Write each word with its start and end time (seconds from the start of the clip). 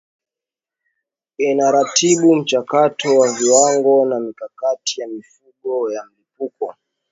inaratibu 1.37 2.35
mchakato 2.35 3.19
wa 3.19 3.33
viwango 3.33 4.05
na 4.05 4.19
mikakati 4.19 5.01
ya 5.01 5.07
mifumo 5.07 5.91
ya 5.91 6.03
malipo 6.05 6.75